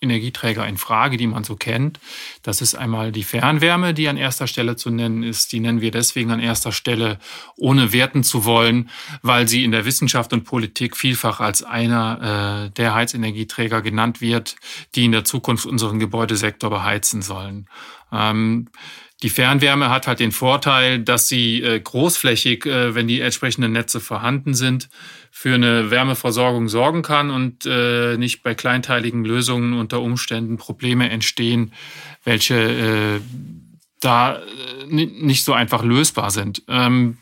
[0.00, 2.00] Energieträger in Frage, die man so kennt.
[2.42, 5.52] Das ist einmal die Fernwärme, die an erster Stelle zu nennen ist.
[5.52, 7.18] Die nennen wir deswegen an erster Stelle,
[7.56, 8.90] ohne werten zu wollen,
[9.22, 14.56] weil sie in der Wissenschaft und Politik vielfach als einer äh, der Heizenergieträger genannt wird,
[14.94, 17.66] die in der Zukunft unseren Gebäudesektor beheizen sollen.
[18.12, 18.68] Ähm,
[19.22, 24.00] die Fernwärme hat halt den Vorteil, dass sie äh, großflächig, äh, wenn die entsprechenden Netze
[24.00, 24.90] vorhanden sind,
[25.30, 31.72] für eine Wärmeversorgung sorgen kann und äh, nicht bei kleinteiligen Lösungen unter Umständen Probleme entstehen,
[32.24, 33.20] welche
[34.00, 34.42] da
[34.88, 36.62] nicht so einfach lösbar sind.
[36.68, 37.18] Ähm,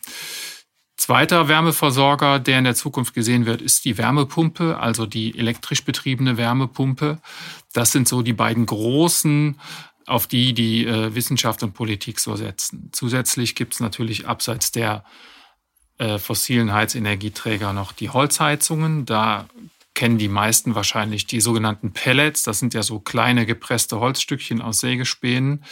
[0.96, 6.38] Zweiter Wärmeversorger, der in der Zukunft gesehen wird, ist die Wärmepumpe, also die elektrisch betriebene
[6.38, 7.18] Wärmepumpe.
[7.74, 9.60] Das sind so die beiden großen
[10.06, 12.90] auf die die äh, Wissenschaft und Politik so setzen.
[12.92, 15.04] Zusätzlich gibt es natürlich abseits der
[15.98, 19.06] äh, fossilen Heizenergieträger noch die Holzheizungen.
[19.06, 19.48] Da
[19.94, 22.42] kennen die meisten wahrscheinlich die sogenannten Pellets.
[22.42, 25.64] Das sind ja so kleine gepresste Holzstückchen aus Sägespänen,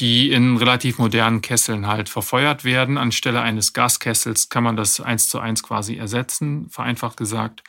[0.00, 2.96] die in relativ modernen Kesseln halt verfeuert werden.
[2.96, 7.62] Anstelle eines Gaskessels kann man das eins zu eins quasi ersetzen, vereinfacht gesagt.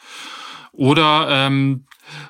[0.72, 1.86] Oder ähm,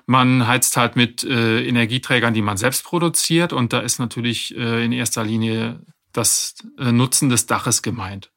[0.06, 3.54] man heizt halt mit äh, Energieträgern, die man selbst produziert.
[3.54, 5.80] Und da ist natürlich äh, in erster Linie
[6.12, 8.32] das äh, Nutzen des Daches gemeint.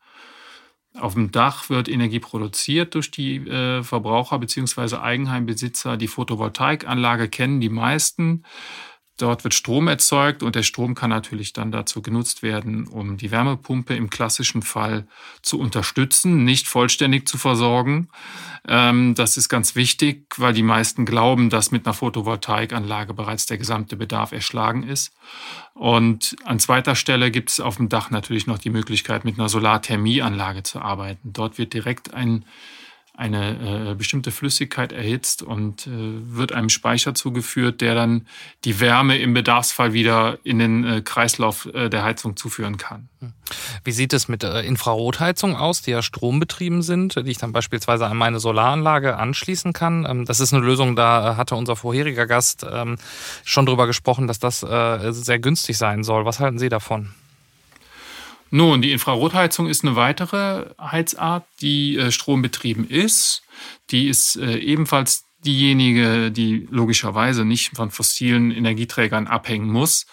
[0.99, 4.97] Auf dem Dach wird Energie produziert durch die äh, Verbraucher bzw.
[4.97, 5.97] Eigenheimbesitzer.
[5.97, 8.45] Die Photovoltaikanlage kennen die meisten.
[9.17, 13.31] Dort wird Strom erzeugt und der Strom kann natürlich dann dazu genutzt werden, um die
[13.31, 15.07] Wärmepumpe im klassischen Fall
[15.41, 18.09] zu unterstützen, nicht vollständig zu versorgen.
[18.69, 23.57] Ähm, das ist ganz wichtig, weil die meisten glauben, dass mit einer Photovoltaikanlage bereits der
[23.57, 25.15] gesamte Bedarf erschlagen ist.
[25.73, 29.49] Und an zweiter Stelle gibt es auf dem Dach natürlich noch die Möglichkeit, mit einer
[29.49, 31.33] Solarthermieanlage zu arbeiten.
[31.33, 32.45] Dort wird direkt ein
[33.17, 38.27] eine äh, bestimmte Flüssigkeit erhitzt und äh, wird einem Speicher zugeführt, der dann
[38.65, 43.09] die Wärme im Bedarfsfall wieder in den äh, Kreislauf äh, der Heizung zuführen kann.
[43.21, 43.33] Hm.
[43.85, 48.07] Wie sieht es mit äh, Infrarotheizungen aus, die ja strombetrieben sind, die ich dann beispielsweise
[48.07, 50.07] an meine Solaranlage anschließen kann?
[50.07, 52.97] Ähm, das ist eine Lösung, da äh, hatte unser vorheriger Gast ähm,
[53.45, 56.25] schon drüber gesprochen, dass das sehr günstig sein soll.
[56.25, 57.15] Was halten Sie davon?
[58.51, 63.43] Nun, die Infrarotheizung ist eine weitere Heizart, die äh, strombetrieben ist.
[63.91, 70.07] Die ist äh, ebenfalls diejenige, die logischerweise nicht von fossilen Energieträgern abhängen muss.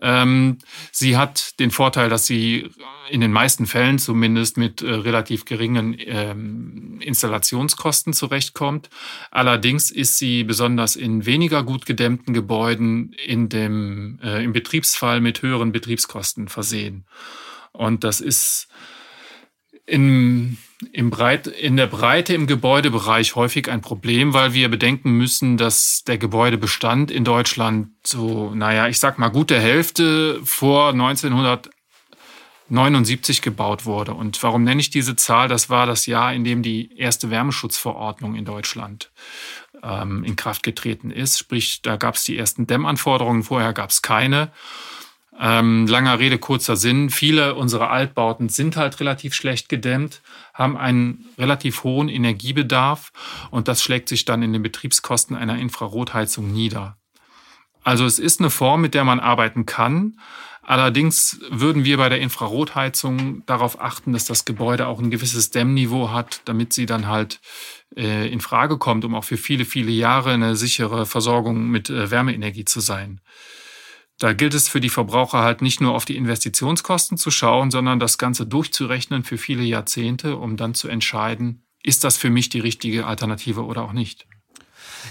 [0.00, 0.58] Ähm,
[0.92, 2.70] sie hat den Vorteil, dass sie
[3.10, 8.90] in den meisten Fällen zumindest mit äh, relativ geringen ähm, Installationskosten zurechtkommt.
[9.30, 15.42] Allerdings ist sie besonders in weniger gut gedämmten Gebäuden in dem, äh, im Betriebsfall mit
[15.42, 17.04] höheren Betriebskosten versehen.
[17.72, 18.68] Und das ist
[19.88, 20.58] in,
[20.92, 26.04] im Breit, in der Breite im Gebäudebereich häufig ein Problem, weil wir bedenken müssen, dass
[26.04, 34.12] der Gebäudebestand in Deutschland so, naja, ich sag mal, gute Hälfte vor 1979 gebaut wurde.
[34.12, 35.48] Und warum nenne ich diese Zahl?
[35.48, 39.10] Das war das Jahr, in dem die erste Wärmeschutzverordnung in Deutschland
[39.82, 41.38] ähm, in Kraft getreten ist.
[41.38, 44.52] Sprich, da gab es die ersten Dämmanforderungen, vorher gab es keine.
[45.40, 47.10] Ähm, langer Rede, kurzer Sinn.
[47.10, 50.20] Viele unserer Altbauten sind halt relativ schlecht gedämmt,
[50.52, 53.12] haben einen relativ hohen Energiebedarf
[53.50, 56.96] und das schlägt sich dann in den Betriebskosten einer Infrarotheizung nieder.
[57.84, 60.18] Also es ist eine Form, mit der man arbeiten kann.
[60.62, 66.10] Allerdings würden wir bei der Infrarotheizung darauf achten, dass das Gebäude auch ein gewisses Dämmniveau
[66.10, 67.40] hat, damit sie dann halt
[67.96, 72.10] äh, in Frage kommt, um auch für viele, viele Jahre eine sichere Versorgung mit äh,
[72.10, 73.22] Wärmeenergie zu sein.
[74.18, 78.00] Da gilt es für die Verbraucher halt nicht nur auf die Investitionskosten zu schauen, sondern
[78.00, 82.60] das Ganze durchzurechnen für viele Jahrzehnte, um dann zu entscheiden, ist das für mich die
[82.60, 84.26] richtige Alternative oder auch nicht.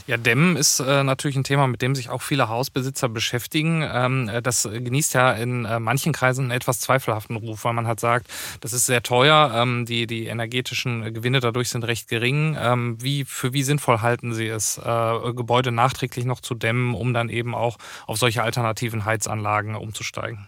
[0.06, 3.88] Ja, Dämmen ist äh, natürlich ein Thema, mit dem sich auch viele Hausbesitzer beschäftigen.
[3.90, 7.88] Ähm, äh, das genießt ja in äh, manchen Kreisen einen etwas zweifelhaften Ruf, weil man
[7.88, 8.28] halt sagt,
[8.62, 12.58] das ist sehr teuer, ähm, die, die energetischen Gewinne dadurch sind recht gering.
[12.60, 17.14] Ähm, wie, für wie sinnvoll halten Sie es, äh, Gebäude nachträglich noch zu dämmen, um
[17.14, 20.48] dann eben auch auf solche alternativen Heizanlagen umzusteigen?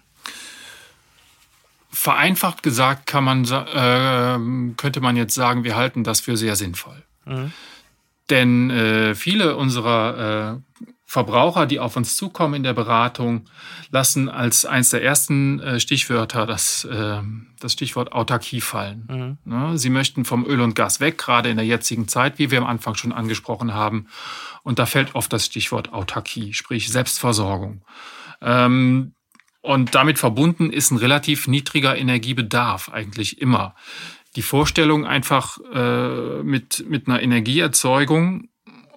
[1.91, 7.03] Vereinfacht gesagt kann man, äh, könnte man jetzt sagen, wir halten das für sehr sinnvoll.
[7.25, 7.51] Mhm.
[8.29, 13.49] Denn äh, viele unserer äh, Verbraucher, die auf uns zukommen in der Beratung,
[13.89, 17.21] lassen als eines der ersten äh, Stichwörter das, äh,
[17.59, 19.07] das Stichwort Autarkie fallen.
[19.09, 19.51] Mhm.
[19.51, 19.77] Ne?
[19.79, 22.67] Sie möchten vom Öl und Gas weg, gerade in der jetzigen Zeit, wie wir am
[22.67, 24.05] Anfang schon angesprochen haben.
[24.61, 27.83] Und da fällt oft das Stichwort Autarkie, sprich Selbstversorgung.
[28.43, 29.15] Ähm,
[29.61, 33.73] und damit verbunden ist ein relativ niedriger Energiebedarf eigentlich immer
[34.35, 38.49] die Vorstellung, einfach äh, mit, mit einer Energieerzeugung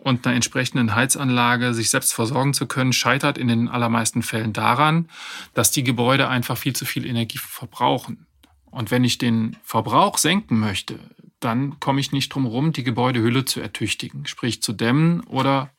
[0.02, 5.08] und einer entsprechenden Heizanlage sich selbst versorgen zu können, scheitert in den allermeisten Fällen daran,
[5.54, 8.26] dass die Gebäude einfach viel zu viel Energie verbrauchen.
[8.70, 10.98] Und wenn ich den Verbrauch senken möchte,
[11.40, 15.70] dann komme ich nicht drum herum, die Gebäudehülle zu ertüchtigen, sprich zu dämmen oder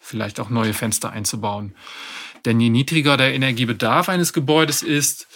[0.00, 1.74] vielleicht auch neue Fenster einzubauen.
[2.44, 5.28] Denn je niedriger der Energiebedarf eines Gebäudes ist,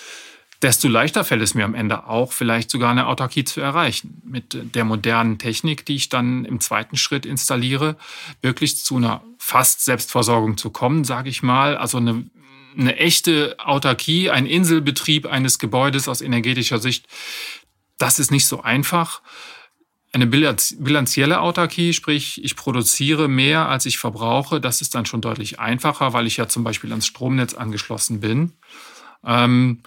[0.63, 4.23] desto leichter fällt es mir am Ende auch, vielleicht sogar eine Autarkie zu erreichen.
[4.25, 7.97] Mit der modernen Technik, die ich dann im zweiten Schritt installiere,
[8.41, 11.77] wirklich zu einer fast Selbstversorgung zu kommen, sage ich mal.
[11.77, 12.25] Also eine,
[12.77, 17.07] eine echte Autarkie, ein Inselbetrieb eines Gebäudes aus energetischer Sicht,
[17.99, 19.23] das ist nicht so einfach.
[20.13, 25.61] Eine bilanzielle Autarkie, sprich ich produziere mehr, als ich verbrauche, das ist dann schon deutlich
[25.61, 28.53] einfacher, weil ich ja zum Beispiel ans Stromnetz angeschlossen bin.
[29.25, 29.83] Ähm,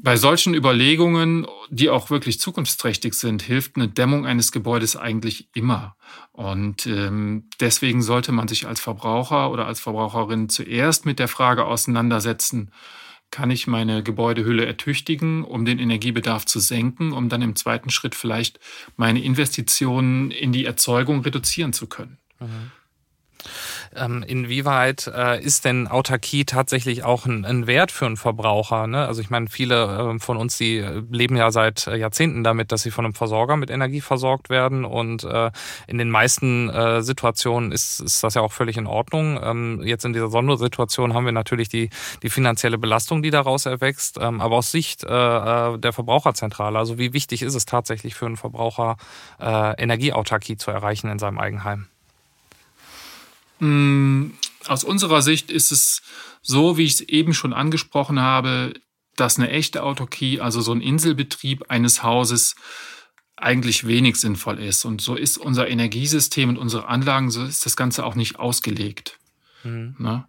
[0.00, 5.96] bei solchen Überlegungen, die auch wirklich zukunftsträchtig sind, hilft eine Dämmung eines Gebäudes eigentlich immer.
[6.30, 11.64] Und ähm, deswegen sollte man sich als Verbraucher oder als Verbraucherin zuerst mit der Frage
[11.64, 12.70] auseinandersetzen,
[13.30, 18.14] kann ich meine Gebäudehülle ertüchtigen, um den Energiebedarf zu senken, um dann im zweiten Schritt
[18.14, 18.60] vielleicht
[18.96, 22.18] meine Investitionen in die Erzeugung reduzieren zu können.
[22.38, 22.70] Mhm.
[23.96, 28.86] Ähm, inwieweit äh, ist denn Autarkie tatsächlich auch ein, ein Wert für einen Verbraucher?
[28.86, 29.06] Ne?
[29.06, 30.78] Also ich meine, viele äh, von uns, die
[31.10, 34.84] leben ja seit äh, Jahrzehnten damit, dass sie von einem Versorger mit Energie versorgt werden
[34.84, 35.50] und äh,
[35.86, 39.40] in den meisten äh, Situationen ist, ist das ja auch völlig in Ordnung.
[39.42, 41.90] Ähm, jetzt in dieser Sondersituation haben wir natürlich die,
[42.22, 47.12] die finanzielle Belastung, die daraus erwächst, ähm, aber aus Sicht äh, der Verbraucherzentrale, also wie
[47.12, 48.96] wichtig ist es tatsächlich für einen Verbraucher,
[49.40, 51.88] Energieautarkie zu erreichen in seinem Eigenheim?
[53.60, 54.32] Mm,
[54.66, 56.02] aus unserer Sicht ist es
[56.42, 58.74] so, wie ich es eben schon angesprochen habe,
[59.16, 62.54] dass eine echte Autarkie, also so ein Inselbetrieb eines Hauses,
[63.36, 64.84] eigentlich wenig sinnvoll ist.
[64.84, 69.18] Und so ist unser Energiesystem und unsere Anlagen, so ist das Ganze auch nicht ausgelegt.
[69.64, 69.94] Mhm.
[69.98, 70.26] Ne?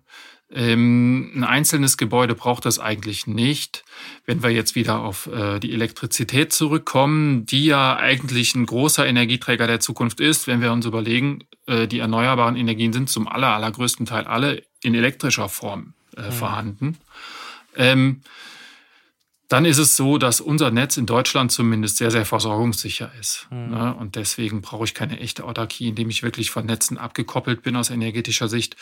[0.52, 3.84] Ähm, ein einzelnes Gebäude braucht das eigentlich nicht.
[4.26, 9.68] Wenn wir jetzt wieder auf äh, die Elektrizität zurückkommen, die ja eigentlich ein großer Energieträger
[9.68, 14.08] der Zukunft ist, wenn wir uns überlegen, äh, die erneuerbaren Energien sind zum aller, allergrößten
[14.08, 16.32] Teil alle in elektrischer Form äh, mhm.
[16.32, 16.98] vorhanden.
[17.76, 18.22] Ähm,
[19.50, 23.48] dann ist es so, dass unser Netz in Deutschland zumindest sehr, sehr versorgungssicher ist.
[23.50, 23.70] Mhm.
[23.72, 23.96] Ne?
[23.96, 27.90] Und deswegen brauche ich keine echte Autarkie, indem ich wirklich von Netzen abgekoppelt bin aus
[27.90, 28.78] energetischer Sicht,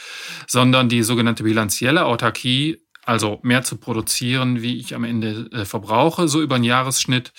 [0.45, 6.27] sondern die sogenannte bilanzielle Autarkie, also mehr zu produzieren, wie ich am Ende äh, verbrauche,
[6.27, 7.31] so über einen Jahresschnitt.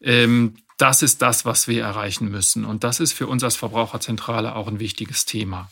[0.00, 2.64] Ähm, das ist das, was wir erreichen müssen.
[2.64, 5.68] Und das ist für uns als Verbraucherzentrale auch ein wichtiges Thema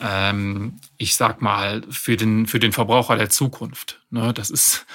[0.00, 4.00] ähm, ich sag mal, für den, für den Verbraucher der Zukunft.
[4.10, 4.86] Ne, das ist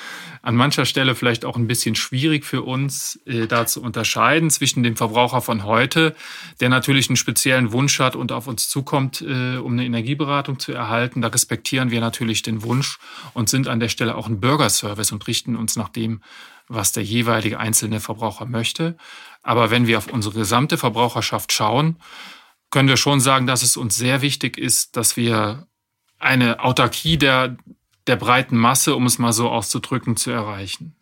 [0.43, 4.83] an mancher Stelle vielleicht auch ein bisschen schwierig für uns, äh, da zu unterscheiden zwischen
[4.83, 6.15] dem Verbraucher von heute,
[6.59, 10.73] der natürlich einen speziellen Wunsch hat und auf uns zukommt, äh, um eine Energieberatung zu
[10.73, 11.21] erhalten.
[11.21, 12.99] Da respektieren wir natürlich den Wunsch
[13.33, 16.21] und sind an der Stelle auch ein Bürgerservice und richten uns nach dem,
[16.67, 18.97] was der jeweilige einzelne Verbraucher möchte.
[19.43, 21.95] Aber wenn wir auf unsere gesamte Verbraucherschaft schauen,
[22.69, 25.67] können wir schon sagen, dass es uns sehr wichtig ist, dass wir
[26.19, 27.55] eine Autarkie der,
[28.07, 30.95] der breiten Masse, um es mal so auszudrücken, zu erreichen.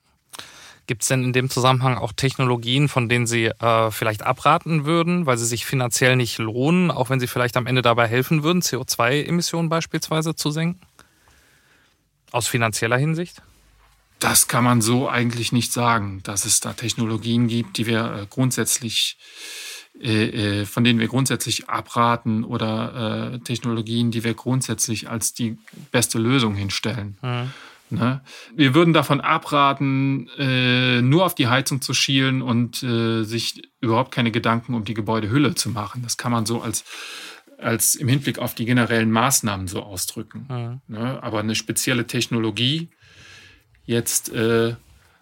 [0.88, 5.26] Gibt es denn in dem Zusammenhang auch Technologien, von denen Sie äh, vielleicht abraten würden,
[5.26, 8.62] weil sie sich finanziell nicht lohnen, auch wenn sie vielleicht am Ende dabei helfen würden,
[8.62, 10.82] CO2-Emissionen beispielsweise zu senken?
[12.32, 13.42] Aus finanzieller Hinsicht?
[14.20, 18.28] Das kann man so eigentlich nicht sagen, dass es da Technologien gibt, die wir äh,
[18.30, 25.34] grundsätzlich äh, äh, von denen wir grundsätzlich abraten oder äh, Technologien, die wir grundsätzlich als
[25.34, 25.58] die
[25.92, 27.18] beste Lösung hinstellen.
[27.22, 27.52] Mhm.
[27.92, 28.22] Ne?
[28.56, 34.12] Wir würden davon abraten, äh, nur auf die Heizung zu schielen und äh, sich überhaupt
[34.12, 36.02] keine Gedanken um die Gebäudehülle zu machen.
[36.02, 36.86] Das kann man so als,
[37.58, 40.82] als im Hinblick auf die generellen Maßnahmen so ausdrücken.
[40.88, 40.96] Mhm.
[40.96, 41.22] Ne?
[41.22, 42.90] Aber eine spezielle Technologie
[43.86, 44.76] jetzt äh,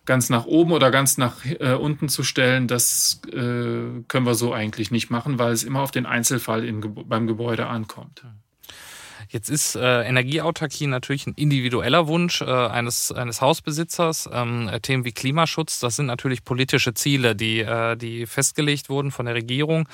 [0.06, 3.32] ganz nach oben oder ganz nach äh, unten zu stellen, das äh,
[4.08, 7.68] können wir so eigentlich nicht machen, weil es immer auf den Einzelfall in, beim Gebäude
[7.68, 8.24] ankommt.
[9.32, 14.28] Jetzt ist äh, Energieautarkie natürlich ein individueller Wunsch äh, eines, eines Hausbesitzers.
[14.34, 19.12] Ähm, äh, Themen wie Klimaschutz, das sind natürlich politische Ziele, die, äh, die festgelegt wurden
[19.12, 19.88] von der Regierung.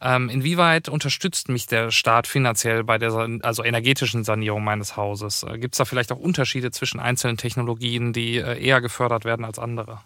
[0.00, 5.42] Ähm, inwieweit unterstützt mich der Staat finanziell bei der also energetischen Sanierung meines Hauses?
[5.42, 9.44] Äh, Gibt es da vielleicht auch Unterschiede zwischen einzelnen Technologien, die äh, eher gefördert werden
[9.44, 10.00] als andere?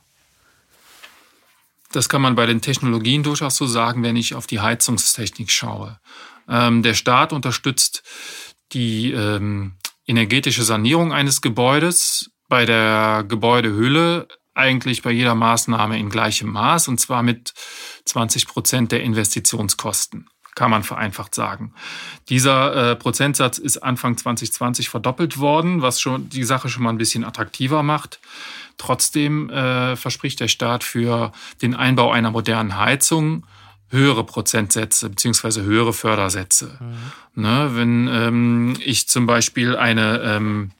[1.92, 6.00] Das kann man bei den Technologien durchaus so sagen, wenn ich auf die Heizungstechnik schaue.
[6.48, 8.02] Ähm, der Staat unterstützt
[8.72, 9.74] die ähm,
[10.06, 16.98] energetische Sanierung eines Gebäudes bei der Gebäudehülle eigentlich bei jeder Maßnahme in gleichem Maß und
[16.98, 17.54] zwar mit
[18.04, 21.72] 20 Prozent der Investitionskosten, kann man vereinfacht sagen.
[22.28, 26.98] Dieser äh, Prozentsatz ist Anfang 2020 verdoppelt worden, was schon die Sache schon mal ein
[26.98, 28.20] bisschen attraktiver macht.
[28.76, 31.32] Trotzdem äh, verspricht der Staat für
[31.62, 33.46] den Einbau einer modernen Heizung
[33.92, 36.78] höhere Prozentsätze beziehungsweise höhere Fördersätze.
[36.80, 37.42] Mhm.
[37.42, 40.70] Ne, wenn ähm, ich zum Beispiel eine, ähm,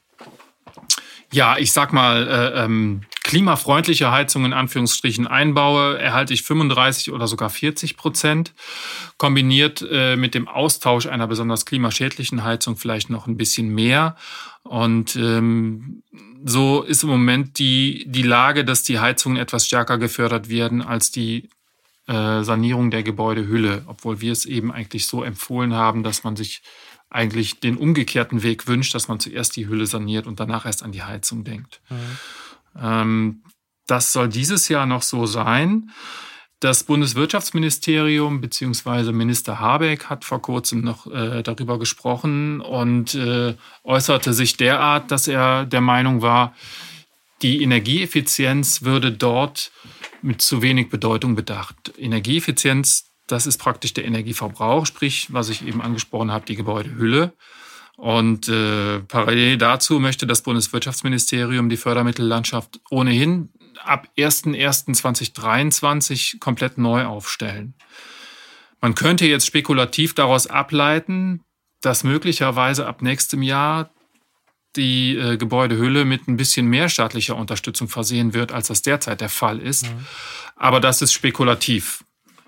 [1.31, 7.27] ja, ich sag mal, äh, ähm, klimafreundliche Heizung in Anführungsstrichen einbaue, erhalte ich 35 oder
[7.27, 8.53] sogar 40 Prozent.
[9.17, 14.17] Kombiniert äh, mit dem Austausch einer besonders klimaschädlichen Heizung vielleicht noch ein bisschen mehr.
[14.63, 16.03] Und ähm,
[16.43, 21.11] so ist im Moment die, die Lage, dass die Heizungen etwas stärker gefördert werden als
[21.11, 21.49] die
[22.07, 26.61] äh, Sanierung der Gebäudehülle, obwohl wir es eben eigentlich so empfohlen haben, dass man sich
[27.09, 30.91] eigentlich den umgekehrten Weg wünscht, dass man zuerst die Hülle saniert und danach erst an
[30.91, 31.81] die Heizung denkt.
[31.89, 31.97] Mhm.
[32.81, 33.43] Ähm,
[33.87, 35.91] das soll dieses Jahr noch so sein.
[36.59, 39.11] Das Bundeswirtschaftsministerium bzw.
[39.11, 45.27] Minister Habeck hat vor kurzem noch äh, darüber gesprochen und äh, äußerte sich derart, dass
[45.27, 46.55] er der Meinung war,
[47.43, 49.71] die Energieeffizienz würde dort
[50.21, 51.75] mit zu wenig Bedeutung bedacht.
[51.97, 57.33] Energieeffizienz, das ist praktisch der Energieverbrauch, sprich, was ich eben angesprochen habe, die Gebäudehülle.
[57.97, 63.49] Und äh, parallel dazu möchte das Bundeswirtschaftsministerium die Fördermittellandschaft ohnehin
[63.83, 67.75] ab 01.01.2023 komplett neu aufstellen.
[68.81, 71.43] Man könnte jetzt spekulativ daraus ableiten,
[71.81, 73.93] dass möglicherweise ab nächstem Jahr
[74.75, 79.29] die äh, Gebäudehülle mit ein bisschen mehr staatlicher Unterstützung versehen wird, als das derzeit der
[79.29, 79.87] Fall ist.
[79.87, 80.05] Mhm.
[80.55, 82.03] Aber das ist spekulativ.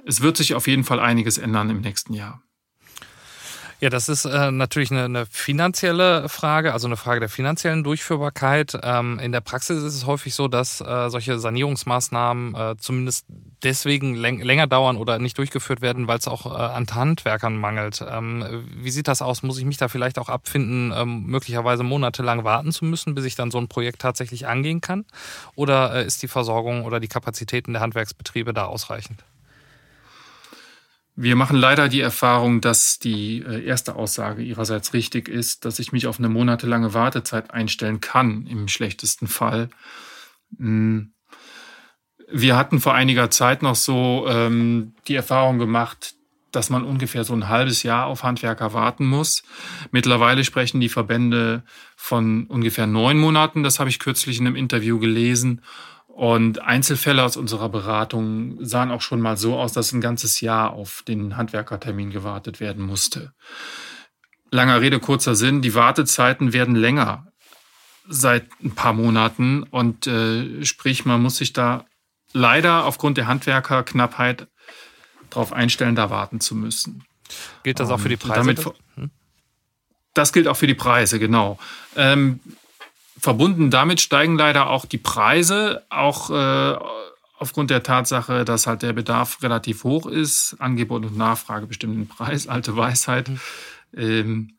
[0.05, 2.44] Es wird sich auf jeden Fall einiges ändern im nächsten Jahr.
[3.85, 8.75] Ja, das ist äh, natürlich eine, eine, finanzielle Frage, also eine Frage der finanziellen Durchführbarkeit.
[8.81, 13.27] Ähm, in der Praxis ist es häufig so, dass äh, solche Sanierungsmaßnahmen äh, zumindest
[13.63, 18.03] deswegen läng länger dauern oder nicht durchgeführt werden, weil es auch äh, an Handwerkern mangelt.
[18.09, 19.43] Ähm, wie sieht das aus?
[19.43, 23.35] Muss ich mich da vielleicht auch abfinden, ähm, möglicherweise monatelang warten zu müssen, bis ich
[23.35, 25.05] dann so ein Projekt tatsächlich angehen kann?
[25.53, 29.23] Oder äh, ist die Versorgung oder die Kapazitäten der Handwerksbetriebe da ausreichend?
[31.17, 35.93] Wir machen leider die Erfahrung, dass die äh, erste Aussage ihrerseits richtig ist, dass ich
[35.93, 39.69] mich auf eine monatelange Wartezeit einstellen kann, im schlechtesten Fall.
[40.57, 41.13] Hm.
[42.29, 46.15] Wir hatten vor einiger Zeit noch so ähm, die Erfahrung gemacht,
[46.51, 49.43] dass man ungefähr so ein halbes Jahr auf Handwerker warten muss.
[49.91, 51.63] Mittlerweile sprechen die Verbände
[51.95, 53.63] von ungefähr neun Monaten.
[53.63, 55.61] Das habe ich kürzlich in einem Interview gelesen.
[56.15, 60.71] Und Einzelfälle aus unserer Beratung sahen auch schon mal so aus, dass ein ganzes Jahr
[60.71, 63.33] auf den Handwerkertermin gewartet werden musste.
[64.49, 67.27] Langer Rede, kurzer Sinn, die Wartezeiten werden länger
[68.07, 71.83] seit ein paar Monaten und äh, sprich, man muss sich da
[72.31, 74.47] leider aufgrund der Handwerkerknappheit
[75.31, 77.03] darauf einstellen, da warten zu müssen.
[77.63, 78.39] Gilt das auch für die Preise?
[78.39, 79.11] Damit, hm?
[80.13, 81.59] Das gilt auch für die Preise, genau.
[81.97, 82.39] Ähm,
[83.17, 86.77] verbunden damit steigen leider auch die Preise, auch äh,
[87.37, 90.55] aufgrund der Tatsache, dass halt der Bedarf relativ hoch ist.
[90.59, 93.29] Angebot und Nachfrage bestimmen den Preis, alte Weisheit.
[93.29, 93.39] Mhm.
[93.97, 94.51] Ähm,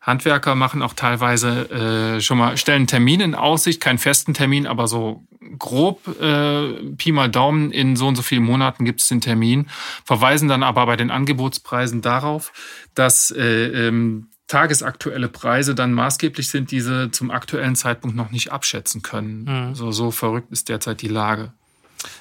[0.00, 4.88] Handwerker machen auch teilweise äh, schon mal, stellen Termin in Aussicht, keinen festen Termin, aber
[4.88, 5.26] so
[5.58, 9.68] grob äh, Pi mal Daumen, in so und so vielen Monaten gibt es den Termin,
[10.04, 12.52] verweisen dann aber bei den Angebotspreisen darauf,
[12.94, 19.02] dass äh, ähm, tagesaktuelle Preise dann maßgeblich sind, diese zum aktuellen Zeitpunkt noch nicht abschätzen
[19.02, 19.44] können.
[19.44, 19.74] Mhm.
[19.74, 21.52] So, so verrückt ist derzeit die Lage.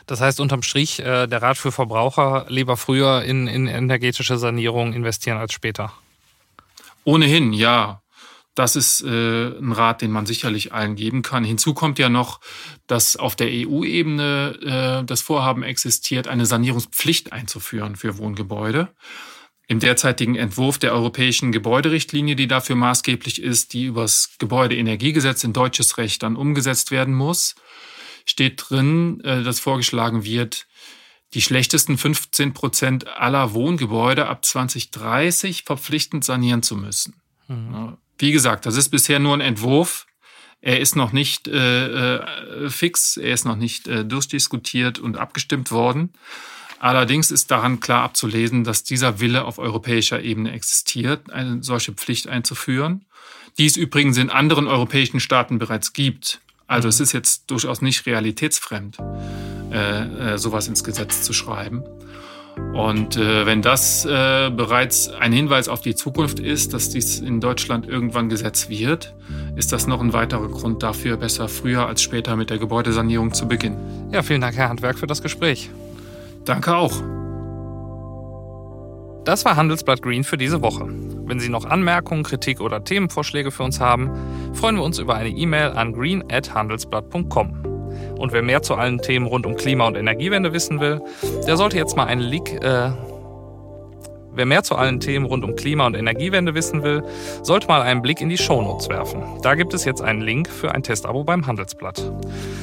[0.06, 4.94] Das heißt unterm Strich, äh, der Rat für Verbraucher lieber früher in, in energetische Sanierung
[4.94, 5.94] investieren als später.
[7.04, 8.02] Ohnehin, ja.
[8.56, 11.44] Das ist äh, ein Rat, den man sicherlich allen geben kann.
[11.44, 12.42] Hinzu kommt ja noch,
[12.88, 18.90] dass auf der EU-Ebene äh, das Vorhaben existiert, eine Sanierungspflicht einzuführen für Wohngebäude.
[19.70, 25.98] Im derzeitigen Entwurf der europäischen Gebäuderichtlinie, die dafür maßgeblich ist, die übers Gebäudeenergiegesetz in deutsches
[25.98, 27.56] Recht dann umgesetzt werden muss,
[28.26, 30.68] steht drin, äh, dass vorgeschlagen wird,
[31.34, 37.16] die schlechtesten 15 Prozent aller Wohngebäude ab 2030 verpflichtend sanieren zu müssen.
[37.48, 37.98] Mhm.
[38.18, 40.08] Wie gesagt, das ist bisher nur ein Entwurf.
[40.62, 45.72] Er ist noch nicht äh, äh, fix, er ist noch nicht äh, durchdiskutiert und abgestimmt
[45.72, 46.14] worden.
[46.80, 52.28] Allerdings ist daran klar abzulesen, dass dieser Wille auf europäischer Ebene existiert, eine solche Pflicht
[52.28, 53.06] einzuführen,
[53.58, 56.40] die es übrigens in anderen europäischen Staaten bereits gibt.
[56.68, 56.90] Also mhm.
[56.90, 58.98] es ist jetzt durchaus nicht realitätsfremd,
[59.72, 61.84] äh, äh, sowas ins Gesetz zu schreiben.
[62.74, 67.40] Und äh, wenn das äh, bereits ein Hinweis auf die Zukunft ist, dass dies in
[67.40, 69.14] Deutschland irgendwann Gesetz wird,
[69.56, 73.48] ist das noch ein weiterer Grund dafür, besser früher als später mit der Gebäudesanierung zu
[73.48, 74.10] beginnen.
[74.12, 75.70] Ja, vielen Dank, Herr Handwerk, für das Gespräch.
[76.48, 76.94] Danke auch.
[79.26, 80.86] Das war Handelsblatt Green für diese Woche.
[80.88, 84.10] Wenn Sie noch Anmerkungen, Kritik oder Themenvorschläge für uns haben,
[84.54, 87.66] freuen wir uns über eine E-Mail an green@handelsblatt.com.
[88.18, 91.02] Und wer mehr zu allen Themen rund um Klima- und Energiewende wissen will,
[91.46, 92.92] der sollte jetzt mal einen Link äh,
[94.38, 97.04] Wer mehr zu allen Themen rund um Klima- und Energiewende wissen will,
[97.42, 99.24] sollte mal einen Blick in die Shownotes werfen.
[99.42, 102.12] Da gibt es jetzt einen Link für ein Testabo beim Handelsblatt.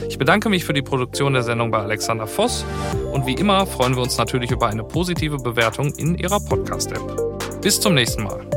[0.09, 2.65] Ich bedanke mich für die Produktion der Sendung bei Alexander Voss
[3.13, 7.61] und wie immer freuen wir uns natürlich über eine positive Bewertung in Ihrer Podcast-App.
[7.61, 8.54] Bis zum nächsten Mal.